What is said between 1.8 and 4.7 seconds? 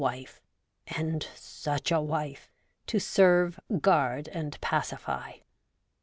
a wife— to serve, guard, and